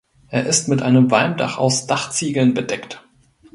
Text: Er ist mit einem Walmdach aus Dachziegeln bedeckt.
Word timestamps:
Er 0.29 0.47
ist 0.47 0.67
mit 0.67 0.81
einem 0.81 1.11
Walmdach 1.11 1.59
aus 1.59 1.85
Dachziegeln 1.85 2.55
bedeckt. 2.55 3.03